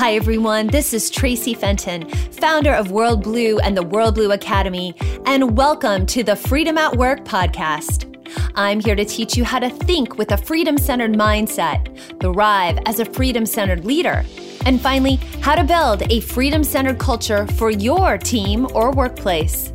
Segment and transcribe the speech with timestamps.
[0.00, 0.68] Hi, everyone.
[0.68, 4.94] This is Traci Fenton, founder of WorldBlu and the WorldBlu Academy,
[5.26, 8.06] and welcome to the Freedom at Work podcast.
[8.54, 12.98] I'm here to teach you how to think with a freedom centered mindset, thrive as
[12.98, 14.24] a freedom centered leader,
[14.64, 19.70] and finally, how to build a freedom centered culture for your team or workplace.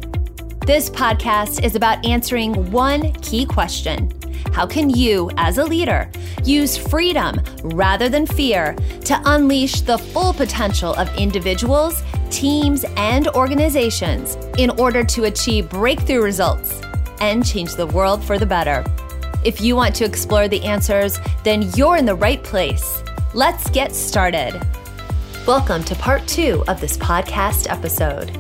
[0.66, 4.12] This podcast is about answering one key question
[4.52, 6.10] How can you, as a leader,
[6.44, 8.76] use freedom rather than fear
[9.06, 16.24] to unleash the full potential of individuals, teams, and organizations in order to achieve breakthrough
[16.24, 16.82] results
[17.20, 18.84] and change the world for the better?
[19.44, 23.04] If you want to explore the answers, then you're in the right place.
[23.34, 24.60] Let's get started.
[25.46, 28.32] Welcome to part two of this podcast episode.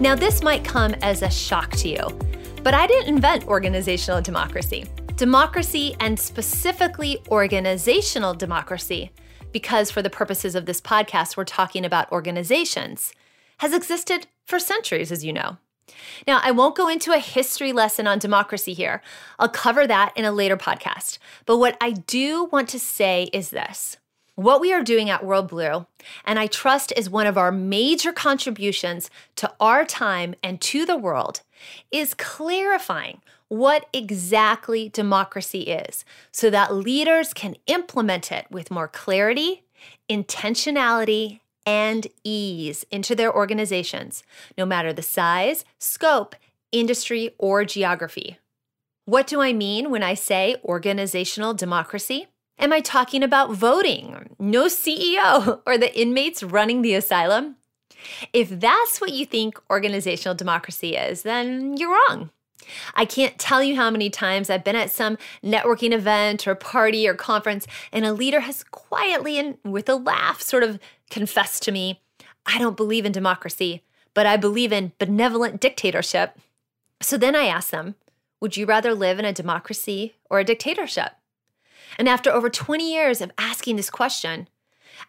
[0.00, 2.18] Now, this might come as a shock to you,
[2.64, 4.86] but I didn't invent organizational democracy.
[5.16, 9.12] Democracy, and specifically organizational democracy,
[9.52, 13.12] because for the purposes of this podcast, we're talking about organizations,
[13.58, 15.58] has existed for centuries, as you know.
[16.26, 19.02] Now, I won't go into a history lesson on democracy here.
[19.38, 21.18] I'll cover that in a later podcast.
[21.44, 23.98] But what I do want to say is this
[24.36, 25.86] what we are doing at WorldBlu,
[26.24, 30.96] and I trust is one of our major contributions to our time and to the
[30.96, 31.42] world,
[31.90, 39.62] is clarifying what exactly democracy is so that leaders can implement it with more clarity,
[40.08, 44.22] intentionality, and ease into their organizations,
[44.58, 46.34] no matter the size, scope,
[46.72, 48.38] industry, or geography.
[49.06, 52.26] What do I mean when I say organizational democracy?
[52.58, 54.34] Am I talking about voting?
[54.38, 57.56] No CEO or the inmates running the asylum?
[58.32, 62.30] If that's what you think organizational democracy is, then you're wrong.
[62.94, 67.06] I can't tell you how many times I've been at some networking event or party
[67.06, 70.78] or conference, and a leader has quietly and with a laugh sort of
[71.10, 72.00] confessed to me,
[72.46, 73.82] I don't believe in democracy,
[74.14, 76.38] but I believe in benevolent dictatorship.
[77.00, 77.96] So then I ask them,
[78.40, 81.12] Would you rather live in a democracy or a dictatorship?
[81.98, 84.48] And after over 20 years of asking this question,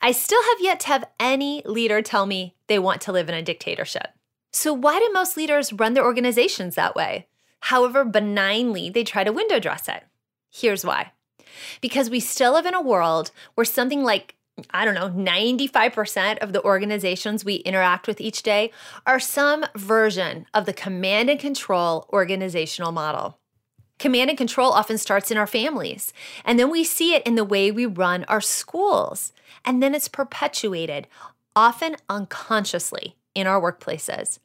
[0.02, 3.36] I still have yet to have any leader tell me they want to live in
[3.36, 4.08] a dictatorship.
[4.52, 7.28] So, why do most leaders run their organizations that way?
[7.62, 10.04] However, benignly they try to window dress it.
[10.52, 11.12] Here's why
[11.82, 14.36] because we still live in a world where something like
[14.70, 18.72] I don't know, 95% of the organizations we interact with each day
[19.06, 23.38] are some version of the command and control organizational model.
[23.98, 26.12] Command and control often starts in our families,
[26.44, 29.32] and then we see it in the way we run our schools,
[29.64, 31.08] and then it's perpetuated,
[31.56, 34.40] often unconsciously, in our workplaces,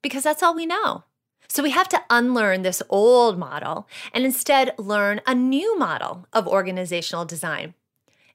[0.00, 1.04] because that's all we know.
[1.48, 6.46] So we have to unlearn this old model and instead learn a new model of
[6.46, 7.74] organizational design.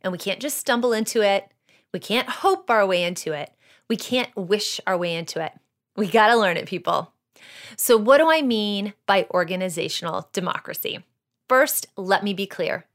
[0.01, 1.49] And we can't just stumble into it,
[1.93, 3.51] we can't hope our way into it,
[3.87, 5.53] we can't wish our way into it.
[5.95, 7.12] We gotta learn it, people.
[7.75, 11.03] So, what do I mean by organizational democracy?
[11.49, 12.85] First, let me be clear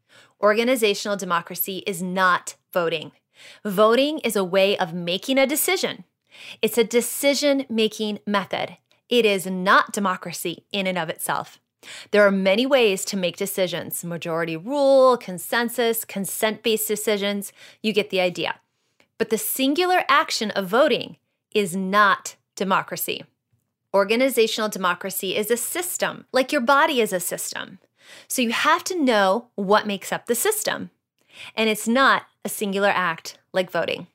[0.41, 3.11] organizational democracy is not voting.
[3.65, 6.05] Voting is a way of making a decision,
[6.63, 8.77] it's a decision making method.
[9.09, 11.59] It is not democracy in and of itself.
[12.11, 17.53] There are many ways to make decisions majority rule, consensus, consent based decisions.
[17.83, 18.61] You get the idea.
[19.17, 21.17] But the singular action of voting
[21.55, 23.25] is not democracy.
[23.95, 27.79] Organizational democracy is a system, like your body is a system.
[28.27, 30.91] So you have to know what makes up the system.
[31.57, 34.07] And it's not a singular act like voting.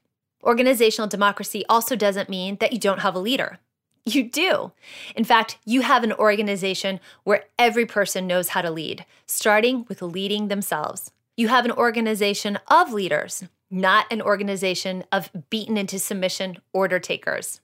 [0.43, 3.59] Organizational democracy also doesn't mean that you don't have a leader.
[4.05, 4.73] You do.
[5.15, 10.01] In fact, you have an organization where every person knows how to lead, starting with
[10.01, 11.11] leading themselves.
[11.35, 17.61] You have an organization of leaders, not an organization of beaten into submission order takers.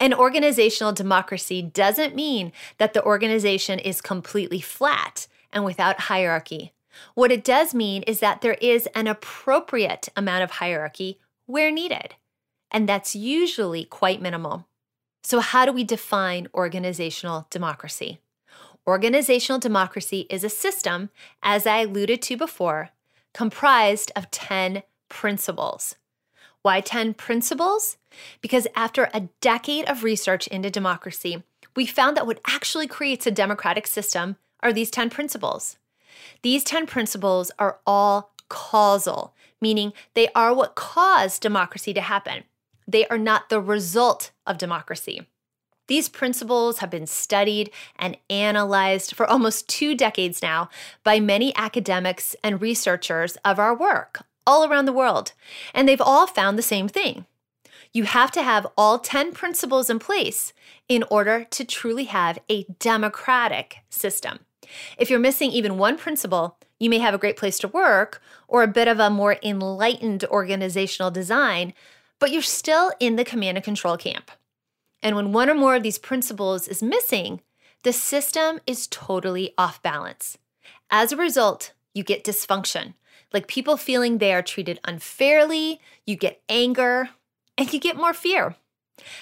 [0.00, 6.72] An organizational democracy doesn't mean that the organization is completely flat and without hierarchy.
[7.14, 12.14] What it does mean is that there is an appropriate amount of hierarchy where needed,
[12.70, 14.66] and that's usually quite minimal.
[15.22, 18.20] So, how do we define organizational democracy?
[18.86, 21.10] Organizational democracy is a system,
[21.42, 22.90] as I alluded to before,
[23.34, 25.96] comprised of 10 principles.
[26.62, 27.96] Why 10 principles?
[28.40, 31.42] Because after a decade of research into democracy,
[31.76, 35.78] we found that what actually creates a democratic system are these 10 principles.
[36.42, 42.44] These 10 principles are all causal, meaning they are what caused democracy to happen.
[42.86, 45.26] They are not the result of democracy.
[45.86, 50.68] These principles have been studied and analyzed for almost two decades now
[51.02, 55.32] by many academics and researchers of our work all around the world,
[55.74, 57.26] and they've all found the same thing.
[57.92, 60.54] You have to have all 10 principles in place
[60.88, 64.38] in order to truly have a democratic system.
[64.96, 68.62] If you're missing even one principle, you may have a great place to work or
[68.62, 71.74] a bit of a more enlightened organizational design,
[72.18, 74.30] but you're still in the command and control camp.
[75.02, 77.40] And when one or more of these principles is missing,
[77.84, 80.38] the system is totally off balance.
[80.90, 82.94] As a result, you get dysfunction,
[83.32, 87.10] like people feeling they are treated unfairly, you get anger,
[87.56, 88.56] and you get more fear.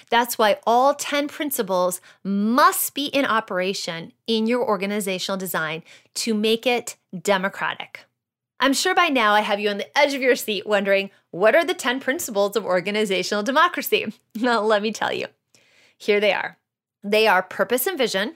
[0.09, 5.83] That's why all 10 principles must be in operation in your organizational design
[6.15, 8.05] to make it democratic.
[8.59, 11.55] I'm sure by now I have you on the edge of your seat wondering what
[11.55, 14.13] are the 10 principles of organizational democracy?
[14.35, 15.27] Now, let me tell you.
[15.97, 16.57] Here they are
[17.03, 18.35] they are purpose and vision,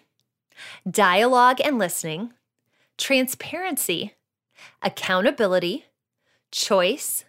[0.89, 2.33] dialogue and listening,
[2.97, 4.13] transparency,
[4.81, 5.85] accountability,
[6.51, 7.25] choice,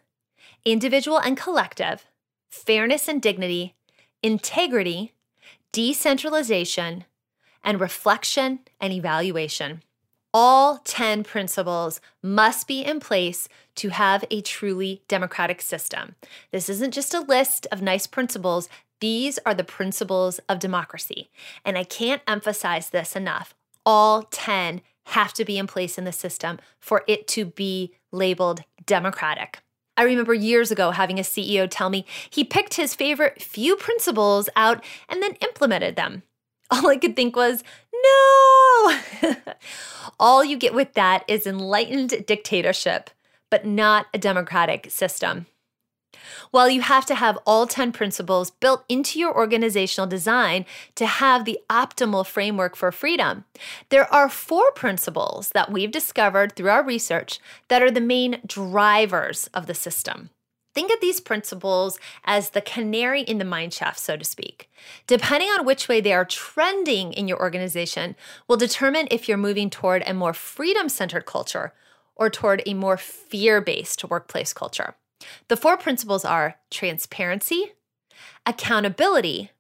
[0.64, 2.04] individual and collective,
[2.50, 3.74] fairness and dignity,
[4.22, 5.12] integrity,
[5.72, 7.04] decentralization,
[7.64, 9.82] and reflection and evaluation.
[10.34, 16.14] All 10 principles must be in place to have a truly democratic system.
[16.50, 18.68] This isn't just a list of nice principles,
[19.00, 21.28] these are the principles of democracy.
[21.64, 23.52] And I can't emphasize this enough.
[23.84, 28.62] All 10 have to be in place in the system for it to be labeled
[28.86, 29.60] democratic.
[29.96, 34.48] I remember years ago having a CEO tell me he picked his favorite few principles
[34.56, 36.22] out and then implemented them.
[36.70, 37.62] All I could think was,
[37.92, 38.98] no!
[40.20, 43.10] All you get with that is enlightened dictatorship,
[43.50, 45.46] but not a democratic system.
[46.50, 51.44] While you have to have all 10 principles built into your organizational design to have
[51.44, 53.44] the optimal framework for freedom,
[53.88, 59.48] there are four principles that we've discovered through our research that are the main drivers
[59.54, 60.30] of the system.
[60.74, 64.70] Think of these principles as the canary in the mine shaft, so to speak.
[65.06, 68.16] Depending on which way they are trending in your organization,
[68.48, 71.74] will determine if you're moving toward a more freedom centered culture
[72.16, 74.94] or toward a more fear based workplace culture.
[75.48, 77.72] The four principles are transparency,
[78.46, 79.50] accountability,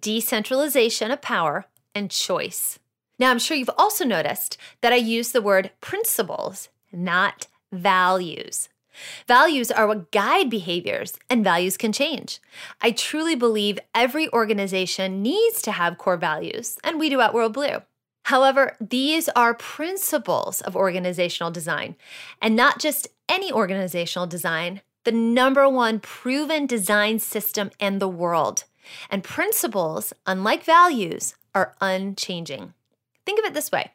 [0.00, 2.78] decentralization of power, and choice.
[3.18, 8.68] Now, I'm sure you've also noticed that I use the word principles, not values.
[9.26, 12.40] Values are what guide behaviors, and values can change.
[12.80, 17.82] I truly believe every organization needs to have core values, and we do at WorldBlu.
[18.24, 21.96] However, these are principles of organizational design,
[22.40, 28.64] and not just any organizational design, the number one proven design system in the world.
[29.10, 32.74] And principles, unlike values, are unchanging.
[33.24, 33.92] Think of it this way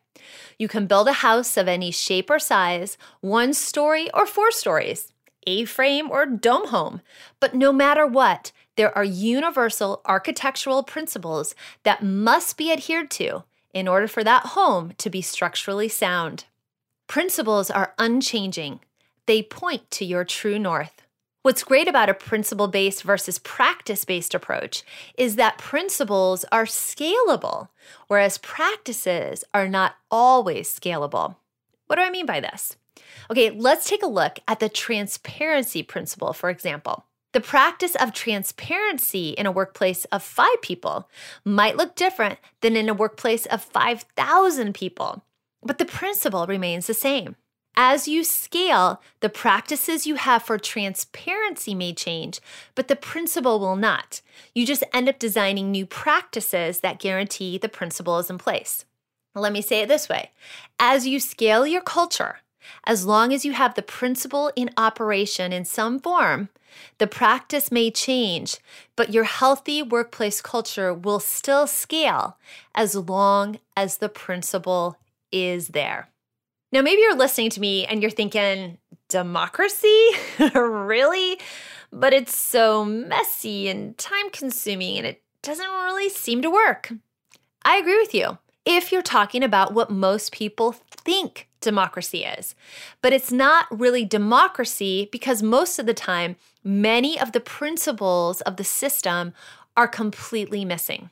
[0.57, 5.13] you can build a house of any shape or size, one story or four stories,
[5.45, 7.01] A frame or dome home.
[7.39, 13.43] But no matter what, there are universal architectural principles that must be adhered to
[13.73, 16.45] in order for that home to be structurally sound.
[17.07, 18.79] Principles are unchanging,
[19.27, 21.03] they point to your true north.
[21.43, 24.83] What's great about a principle based versus practice based approach
[25.17, 27.69] is that principles are scalable,
[28.07, 31.35] whereas practices are not always scalable.
[31.85, 32.75] What do I mean by this?
[33.31, 37.05] Okay, let's take a look at the transparency principle, for example.
[37.33, 41.09] The practice of transparency in a workplace of five people
[41.45, 45.23] might look different than in a workplace of 5,000 people,
[45.61, 47.35] but the principle remains the same.
[47.79, 52.39] As you scale, the practices you have for transparency may change,
[52.73, 54.21] but the principle will not.
[54.55, 58.85] You just end up designing new practices that guarantee the principle is in place.
[59.35, 60.31] Let me say it this way
[60.79, 62.39] as you scale your culture,
[62.87, 66.49] as long as you have the principle in operation in some form,
[66.97, 68.57] the practice may change,
[68.95, 72.37] but your healthy workplace culture will still scale
[72.73, 74.97] as long as the principle
[75.31, 76.09] is there.
[76.71, 80.09] Now, maybe you're listening to me and you're thinking, democracy?
[80.53, 81.39] really?
[81.91, 86.91] But it's so messy and time consuming and it doesn't really seem to work.
[87.63, 92.53] I agree with you if you're talking about what most people think democracy is.
[93.01, 98.57] But it's not really democracy because most of the time, many of the principles of
[98.57, 99.33] the system
[99.77, 101.09] are completely missing.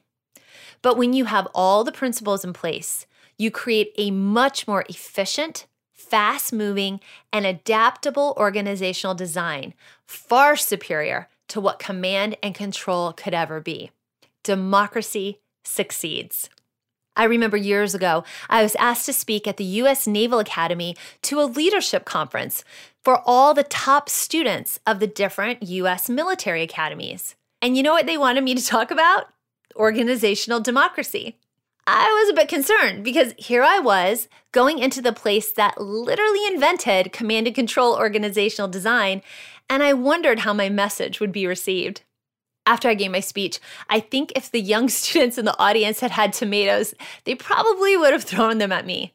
[0.81, 3.05] But when you have all the principles in place,
[3.37, 6.99] you create a much more efficient, fast moving,
[7.33, 9.73] and adaptable organizational design,
[10.05, 13.91] far superior to what command and control could ever be.
[14.43, 16.49] Democracy succeeds.
[17.17, 20.05] I remember years ago, I was asked to speak at the U.S.
[20.05, 22.63] Naval Academy to a leadership conference
[23.03, 26.09] for all the top students of the different U.S.
[26.09, 27.35] military academies.
[27.61, 29.27] And you know what they wanted me to talk about?
[29.75, 31.37] Organizational democracy.
[31.87, 36.47] I was a bit concerned because here I was going into the place that literally
[36.47, 39.21] invented command and control organizational design,
[39.69, 42.01] and I wondered how my message would be received.
[42.65, 46.09] After I gave my speech, I think if the young students in the audience had
[46.09, 49.13] had tomatoes, they probably would have thrown them at me.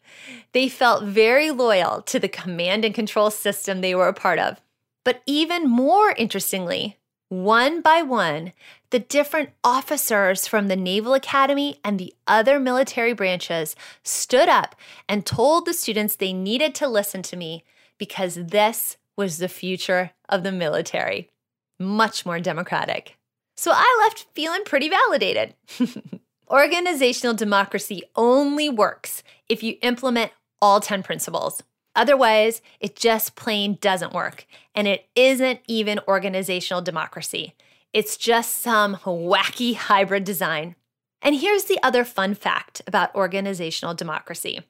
[0.53, 4.61] They felt very loyal to the command and control system they were a part of.
[5.05, 6.99] But even more interestingly,
[7.31, 8.53] one by one,
[8.91, 14.75] the different officers from the Naval Academy and the other military branches stood up
[15.09, 17.63] and told the students they needed to listen to me
[17.99, 21.31] because this was the future of the military.
[21.79, 23.17] Much more democratic.
[23.57, 25.55] So I left feeling pretty validated.
[26.51, 31.63] Organizational democracy only works if you implement all 10 principles.
[32.00, 34.47] Otherwise, it just plain doesn't work.
[34.75, 37.52] And it isn't even organizational democracy.
[37.92, 40.76] It's just some wacky hybrid design.
[41.21, 44.61] And here's the other fun fact about organizational democracy.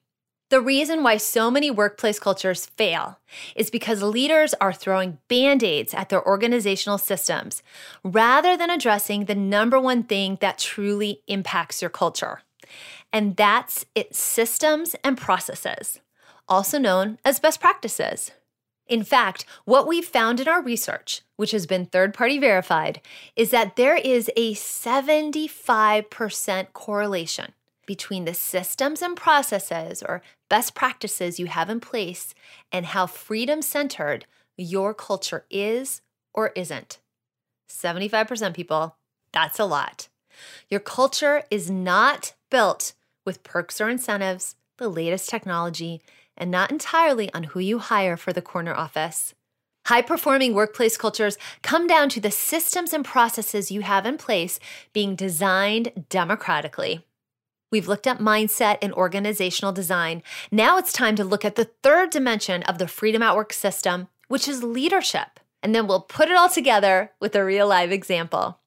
[0.48, 3.20] The reason why so many workplace cultures fail
[3.54, 7.62] is because leaders are throwing band aids at their organizational systems
[8.02, 12.42] rather than addressing the number one thing that truly impacts your culture.
[13.12, 16.00] And that's its systems and processes,
[16.50, 18.32] also known as best practices.
[18.86, 23.00] In fact, what we've found in our research, which has been third party verified,
[23.36, 27.52] is that there is a 75% correlation
[27.86, 32.34] between the systems and processes or best practices you have in place
[32.72, 34.26] and how freedom centered
[34.56, 36.02] your culture is
[36.34, 36.98] or isn't.
[37.68, 38.96] 75% people,
[39.32, 40.08] that's a lot.
[40.68, 46.00] Your culture is not built with perks or incentives, the latest technology,
[46.40, 49.34] and not entirely on who you hire for the corner office.
[49.86, 54.58] High performing workplace cultures come down to the systems and processes you have in place
[54.92, 57.04] being designed democratically.
[57.70, 60.22] We've looked at mindset and organizational design.
[60.50, 64.08] Now it's time to look at the third dimension of the Freedom at Work system,
[64.28, 65.38] which is leadership.
[65.62, 68.58] And then we'll put it all together with a real live example.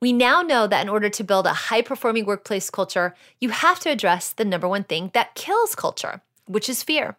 [0.00, 3.78] We now know that in order to build a high performing workplace culture, you have
[3.80, 7.16] to address the number one thing that kills culture, which is fear.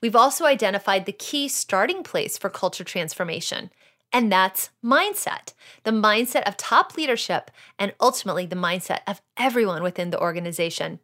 [0.00, 3.70] We've also identified the key starting place for culture transformation,
[4.12, 5.52] and that's mindset
[5.84, 11.00] the mindset of top leadership and ultimately the mindset of everyone within the organization.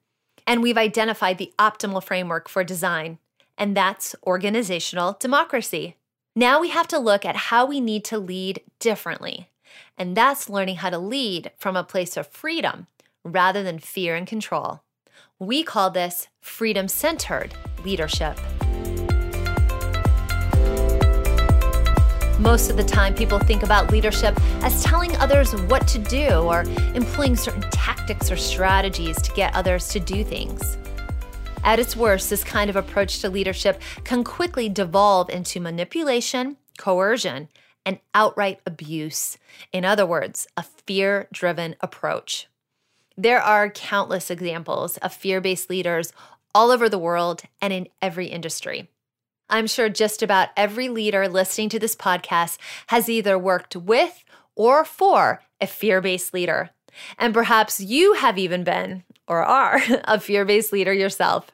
[0.46, 3.18] And we've identified the optimal framework for design,
[3.58, 5.96] and that's organizational democracy.
[6.34, 9.50] Now we have to look at how we need to lead differently,
[9.96, 12.86] and that's learning how to lead from a place of freedom
[13.24, 14.82] rather than fear and control.
[15.38, 17.54] We call this freedom centered
[17.84, 18.38] leadership.
[22.38, 26.62] Most of the time, people think about leadership as telling others what to do or
[26.94, 30.76] employing certain tactics or strategies to get others to do things.
[31.64, 37.48] At its worst, this kind of approach to leadership can quickly devolve into manipulation, coercion,
[37.84, 39.38] and outright abuse.
[39.72, 42.48] In other words, a fear driven approach.
[43.16, 46.12] There are countless examples of fear based leaders
[46.54, 48.88] all over the world and in every industry.
[49.48, 52.58] I'm sure just about every leader listening to this podcast
[52.88, 56.70] has either worked with or for a fear based leader.
[57.18, 61.50] And perhaps you have even been or are a fear based leader yourself.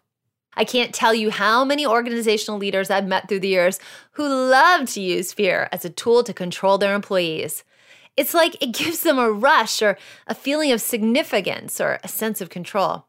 [0.54, 3.78] I can't tell you how many organizational leaders I've met through the years
[4.12, 7.64] who love to use fear as a tool to control their employees.
[8.16, 12.40] It's like it gives them a rush or a feeling of significance or a sense
[12.40, 13.06] of control.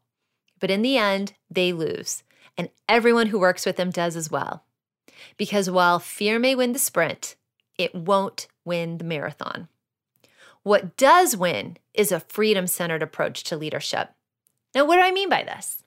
[0.60, 2.24] But in the end, they lose,
[2.58, 4.64] and everyone who works with them does as well.
[5.38, 7.36] Because while fear may win the sprint,
[7.78, 9.68] it won't win the marathon.
[10.64, 14.10] What does win is a freedom centered approach to leadership.
[14.74, 15.84] Now, what do I mean by this?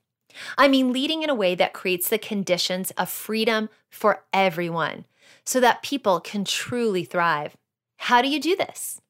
[0.59, 5.07] I mean leading in a way that creates the conditions of freedom for everyone
[5.45, 7.57] so that people can truly thrive.
[7.97, 9.01] How do you do this?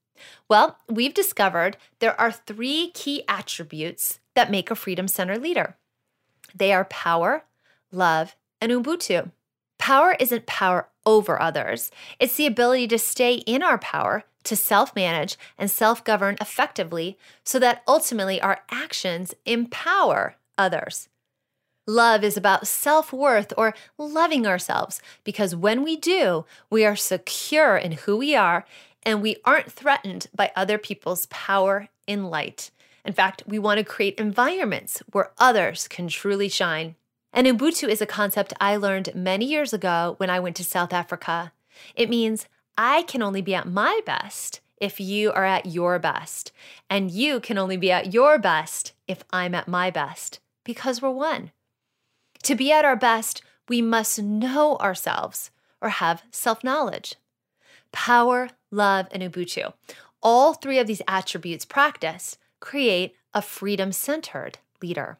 [0.49, 5.76] Well, we've discovered there are three key attributes that make a freedom Center leader
[6.54, 7.44] they are power,
[7.92, 9.30] love, and Ubuntu.
[9.78, 14.94] Power isn't power over others, it's the ability to stay in our power, to self
[14.96, 21.08] manage and self govern effectively so that ultimately our actions empower others.
[21.87, 27.76] Love is about self worth or loving ourselves because when we do, we are secure
[27.76, 28.64] in who we are
[29.07, 32.73] and we aren't threatened by other people's power in light.
[33.05, 36.97] In fact, we want to create environments where others can truly shine.
[37.33, 40.93] And Ubuntu is a concept I learned many years ago when I went to South
[40.93, 41.53] Africa.
[41.95, 46.53] It means I can only be at my best if you are at your best,
[46.91, 51.11] and you can only be at your best if I'm at my best, because we're
[51.11, 51.53] one.
[52.43, 57.15] To be at our best, we must know ourselves or have self knowledge.
[57.97, 59.73] Power, love, and Ubuntu.
[60.23, 65.17] All three of these attributes practiced create a freedom centered leader.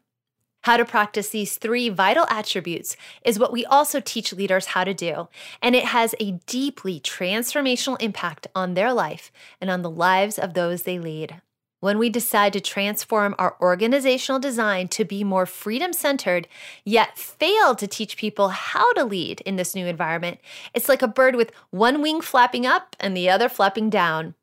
[0.64, 4.92] How to practice these three vital attributes is what we also teach leaders how to
[4.92, 5.28] do,
[5.62, 10.52] and it has a deeply transformational impact on their life and on the lives of
[10.52, 11.40] those they lead.
[11.80, 16.49] When we decide to transform our organizational design to be more freedom centered,
[16.85, 20.40] yet fail to teach people how to lead in this new environment,
[20.73, 24.35] it's like a bird with one wing flapping up and the other flapping down.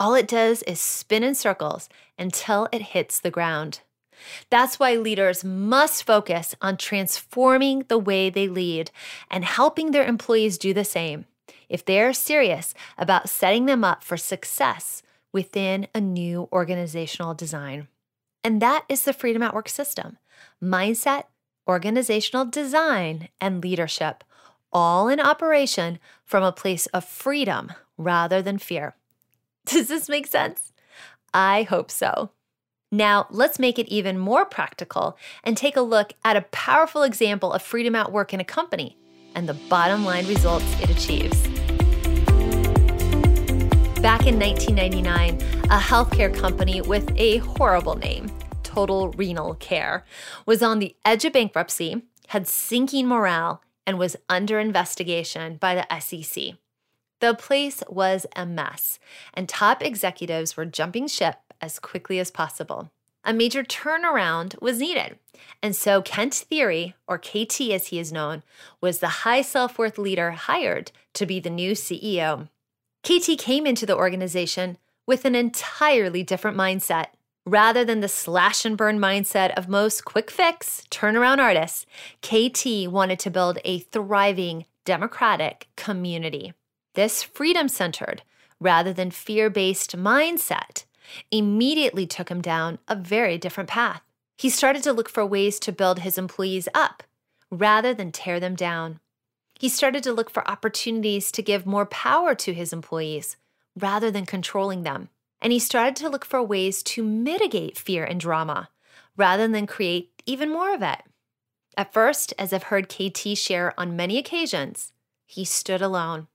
[0.00, 3.80] All it does is spin in circles until it hits the ground.
[4.50, 8.90] That's why leaders must focus on transforming the way they lead
[9.30, 11.26] and helping their employees do the same
[11.68, 17.88] if they're serious about setting them up for success within a new organizational design.
[18.42, 20.18] And that is the Freedom at Work system
[20.62, 21.24] mindset,
[21.68, 24.24] organizational design, and leadership,
[24.72, 28.94] all in operation from a place of freedom rather than fear.
[29.66, 30.72] Does this make sense?
[31.34, 32.30] I hope so.
[32.92, 37.52] Now, let's make it even more practical and take a look at a powerful example
[37.52, 38.96] of freedom at work in a company
[39.34, 41.59] and the bottom line results it achieves.
[44.02, 48.30] Back in 1999, a healthcare company with a horrible name,
[48.62, 50.06] Total Renal Care,
[50.46, 56.00] was on the edge of bankruptcy, had sinking morale, and was under investigation by the
[56.00, 56.54] SEC.
[57.20, 58.98] The place was a mess,
[59.34, 62.90] and top executives were jumping ship as quickly as possible.
[63.22, 65.18] A major turnaround was needed.
[65.62, 68.44] And so Kent Thiry, or KT as he is known,
[68.80, 72.48] was the high self worth leader hired to be the new CEO.
[73.02, 74.76] KT came into the organization
[75.06, 77.06] with an entirely different mindset.
[77.46, 81.86] Rather than the slash and burn mindset of most quick fix turnaround artists,
[82.22, 86.52] KT wanted to build a thriving, democratic community.
[86.94, 88.22] This freedom centered,
[88.60, 90.84] rather than fear based mindset
[91.30, 94.02] immediately took him down a very different path.
[94.36, 97.02] He started to look for ways to build his employees up
[97.50, 99.00] rather than tear them down.
[99.60, 103.36] He started to look for opportunities to give more power to his employees
[103.78, 105.10] rather than controlling them.
[105.42, 108.70] And he started to look for ways to mitigate fear and drama
[109.18, 111.02] rather than create even more of it.
[111.76, 114.92] At first, as I've heard KT share on many occasions,
[115.26, 116.28] he stood alone.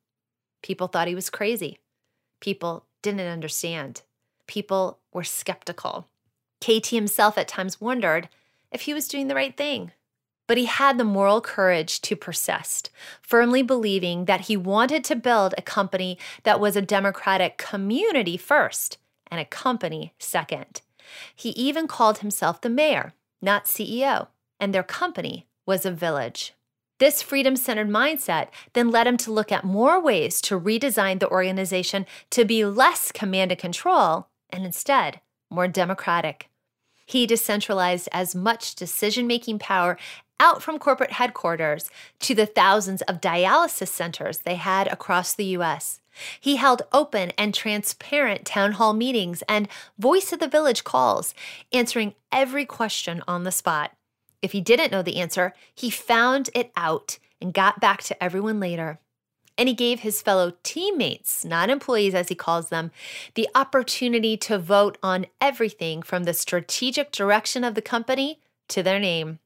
[0.62, 1.80] People thought he was crazy.
[2.40, 4.04] People didn't understand
[4.48, 6.08] people were skeptical.
[6.62, 8.30] KT himself at times wondered
[8.72, 9.92] if he was doing the right thing.
[10.48, 12.90] But he had the moral courage to persist,
[13.22, 18.98] firmly believing that he wanted to build a company that was a democratic community first
[19.32, 20.82] and a company second.
[21.36, 24.28] He even called himself the mayor, not CEO,
[24.60, 26.54] and their company was a village.
[26.98, 31.30] This freedom centered mindset then led him to look at more ways to redesign the
[31.30, 36.50] organization to be less command and control and instead more democratic.
[37.06, 39.98] He decentralized as much decision making power
[40.40, 46.00] out from corporate headquarters to the thousands of dialysis centers they had across the US.
[46.40, 49.68] He held open and transparent town hall meetings and
[49.98, 51.34] voice of the village calls,
[51.74, 53.92] answering every question on the spot.
[54.42, 58.60] If he didn't know the answer, he found it out and got back to everyone
[58.60, 59.00] later
[59.58, 62.92] and he gave his fellow teammates, not employees as he calls them,
[63.36, 69.00] the opportunity to vote on everything from the strategic direction of the company to their
[69.00, 69.40] name.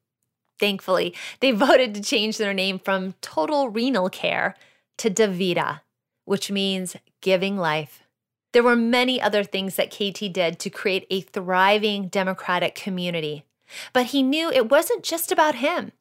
[0.60, 4.56] Thankfully, they voted to change their name from Total Renal Care
[4.98, 5.82] to DaVita,
[6.26, 8.04] which means giving life.
[8.52, 13.46] There were many other things that KT did to create a thriving democratic community.
[13.94, 15.92] But he knew it wasn't just about him.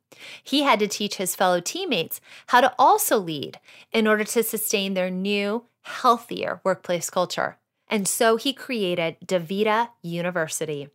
[0.43, 3.61] He had to teach his fellow teammates how to also lead
[3.93, 7.59] in order to sustain their new, healthier workplace culture.
[7.89, 10.89] And so he created DaVita University.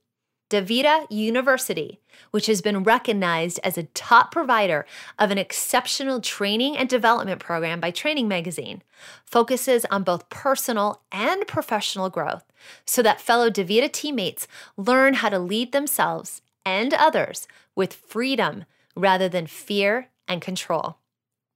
[0.53, 4.85] DaVita University, which has been recognized as a top provider
[5.17, 8.83] of an exceptional training and development program by Training Magazine,
[9.25, 12.43] focuses on both personal and professional growth
[12.85, 19.27] so that fellow DaVita teammates learn how to lead themselves and others with freedom rather
[19.27, 20.97] than fear and control.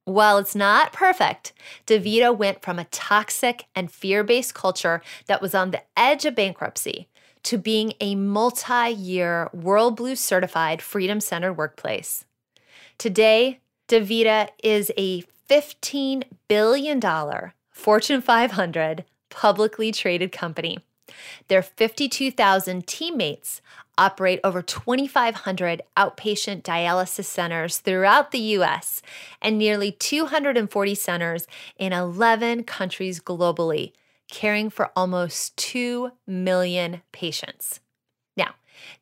[0.06, 1.52] While it's not perfect,
[1.86, 6.34] DaVita went from a toxic and fear based culture that was on the edge of
[6.34, 7.06] bankruptcy
[7.48, 12.26] to being a multi year WorldBlu certified freedom centered workplace.
[12.98, 17.00] Today, DaVita is a $15 billion
[17.70, 20.80] Fortune 500 publicly traded company.
[21.48, 23.62] Their 52,000 teammates
[23.96, 29.00] operate over 2,500 outpatient dialysis centers throughout the US
[29.40, 31.46] and nearly 240 centers
[31.78, 33.92] in 11 countries globally,
[34.30, 37.80] caring for almost 2 million patients.
[38.36, 38.54] Now,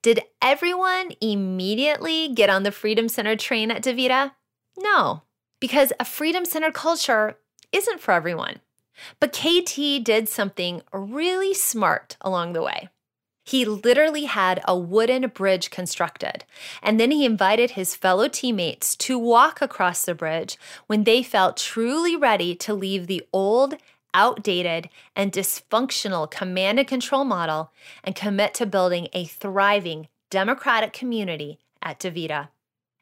[0.02, 4.32] did everyone immediately get on the Freedom Center train at DaVita?
[4.78, 5.22] No,
[5.60, 7.38] because a freedom centered culture
[7.72, 8.60] isn't for everyone.
[9.20, 12.88] But KT did something really smart along the way.
[13.44, 16.44] He literally had a wooden bridge constructed,
[16.82, 20.58] and then he invited his fellow teammates to walk across the bridge
[20.88, 23.76] when they felt truly ready to leave the old,
[24.16, 27.70] outdated, and dysfunctional command and control model
[28.02, 32.48] and commit to building a thriving, democratic community at DaVita.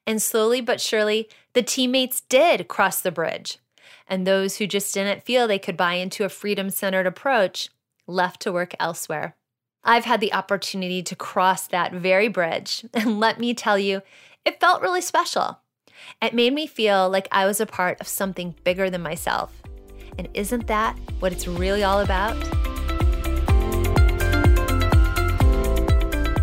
[0.07, 3.59] And slowly but surely, the teammates did cross the bridge.
[4.07, 7.71] And those who just didn't feel they could buy into a freedom centered approach
[8.07, 9.35] left to work elsewhere.
[9.83, 14.03] I've had the opportunity to cross that very bridge, and let me tell you,
[14.45, 15.61] it felt really special.
[16.21, 19.64] It made me feel like I was a part of something bigger than myself.
[20.19, 22.37] And isn't that what it's really all about?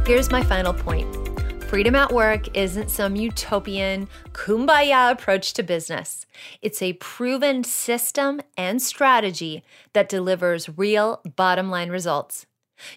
[0.08, 1.08] Here's my final point
[1.72, 6.26] freedom at work isn't some utopian, kumbaya approach to business.
[6.62, 12.46] It's a proven system and strategy that delivers real bottom line results.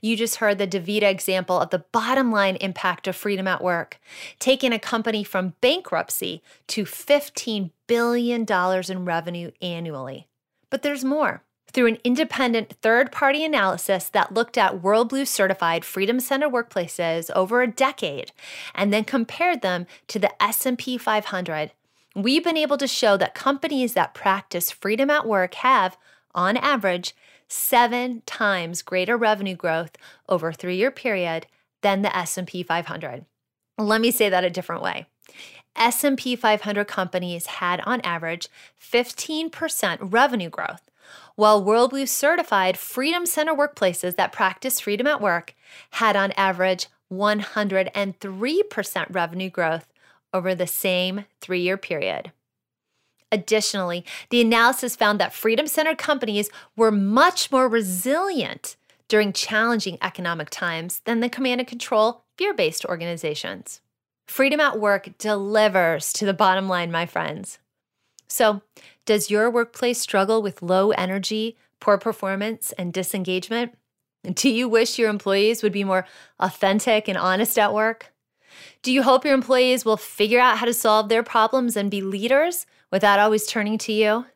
[0.01, 4.01] You just heard the DaVita example of the bottom line impact of freedom at work,
[4.41, 10.27] taking a company from bankruptcy to $15 billion in revenue annually.
[10.75, 16.49] But there's more through an independent third-party analysis that looked at WorldBlu certified Freedom Center
[16.49, 18.33] workplaces over a decade
[18.75, 21.71] and then compared them to the S&P 500.
[22.17, 25.97] We've been able to show that companies that practice freedom at work have
[26.35, 27.15] on average
[27.47, 29.97] 7 times greater revenue growth
[30.29, 31.47] over a 3-year period
[31.83, 33.27] than the S&P 500.
[33.79, 35.07] Let me say that a different way.
[35.77, 38.49] S&P 500 companies had on average
[38.81, 40.91] 15% revenue growth
[41.37, 45.55] while WorldBlu certified Freedom Center workplaces that practice freedom at work
[45.91, 49.93] had on average 103% revenue growth
[50.33, 52.33] over the same three year period.
[53.31, 58.77] Additionally, the analysis found that freedom centered companies were much more resilient
[59.09, 63.81] during challenging economic times than the command and control fear based organizations.
[64.27, 67.59] Freedom at work delivers to the bottom line, my friends.
[68.27, 68.63] So,
[69.05, 73.77] does your workplace struggle with low energy, poor performance, and disengagement?
[74.33, 76.07] Do you wish your employees would be more
[76.41, 78.13] authentic and honest at work?
[78.83, 82.01] Do you hope your employees will figure out how to solve their problems and be
[82.01, 84.27] leaders without always turning to you?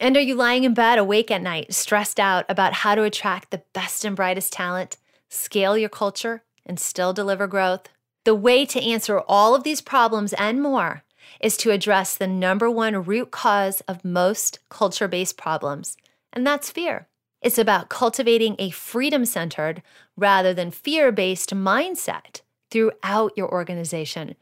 [0.00, 3.50] And are you lying in bed awake at night, stressed out about how to attract
[3.50, 4.96] the best and brightest talent,
[5.28, 7.88] scale your culture, and still deliver growth?
[8.24, 11.04] The way to answer all of these problems and more
[11.40, 15.96] is to address the number one root cause of most culture based problems,
[16.32, 17.06] and that's fear.
[17.42, 19.82] It's about cultivating a freedom centered
[20.16, 24.36] rather than fear based mindset throughout your organization.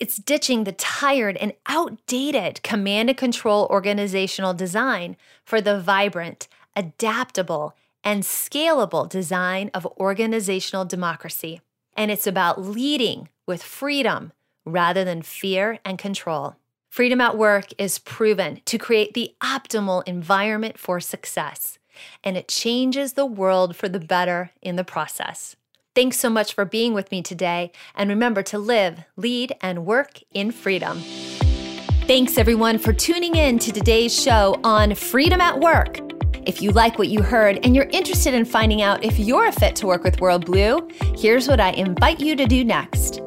[0.00, 7.74] It's ditching the tired and outdated command and control organizational design for the vibrant, adaptable,
[8.02, 11.60] and scalable design of organizational democracy.
[11.98, 14.32] And it's about leading with freedom
[14.64, 16.54] rather than fear and control.
[16.88, 21.78] Freedom at work is proven to create the optimal environment for success,
[22.22, 25.56] and it changes the world for the better in the process.
[25.94, 30.20] Thanks so much for being with me today, and remember to live, lead, and work
[30.32, 31.00] in freedom.
[32.06, 36.07] Thanks everyone for tuning in to today's show on Freedom at Work.
[36.48, 39.52] If you like what you heard and you're interested in finding out if you're a
[39.52, 43.20] fit to work with WorldBlu, here's what I invite you to do next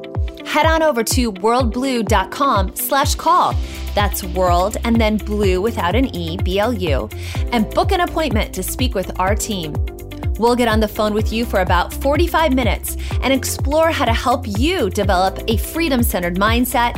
[0.44, 3.54] head on over to worldblu.com slash call.
[3.94, 7.08] That's world and then blue without an E, B L U,
[7.52, 9.72] and book an appointment to speak with our team.
[10.38, 14.12] We'll get on the phone with you for about 45 minutes and explore how to
[14.12, 16.92] help you develop a freedom centered mindset,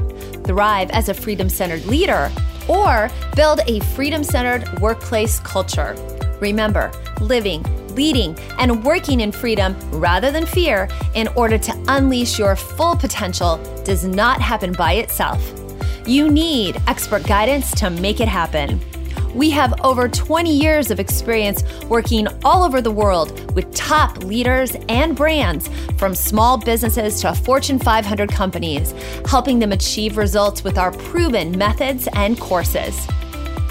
[0.47, 2.33] thrive as a freedom centered leader,
[2.67, 5.95] or build a freedom centered workplace culture.
[6.41, 12.57] Remember, living leading, and working in freedom rather than fear in order to unleash your
[12.57, 15.53] full potential does not happen by itself.
[16.07, 18.81] You need expert guidance to make it happen.
[19.35, 24.77] We have over 20 years of experience working all over the world with top leaders
[24.89, 25.69] and brands,
[25.99, 28.93] from small businesses to Fortune 500 companies,
[29.27, 33.09] helping them achieve results with our proven methods and courses.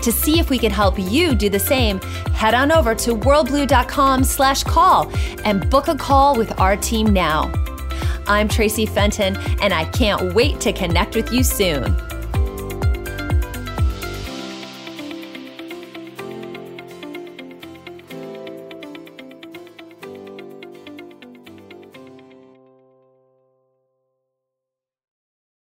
[0.04, 2.02] To see if we can help you do the same,
[2.34, 5.10] head on over to worldblu.com slash call
[5.46, 7.50] and book a call with our team now.
[8.28, 11.96] I'm Traci Fenton, and I can't wait to connect with you soon.